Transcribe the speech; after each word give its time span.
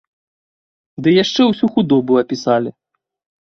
Ды 1.07 1.13
яшчэ 1.23 1.41
ўсю 1.51 1.69
худобу 1.75 2.17
апісалі. 2.23 2.69